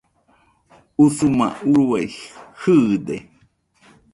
[1.05, 2.01] Usuma urue
[2.59, 3.15] jɨɨde